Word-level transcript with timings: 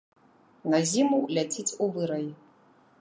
На 0.73 0.79
зіму 0.91 1.19
ляціць 1.39 1.69
у 1.77 1.85
вырай. 1.99 2.27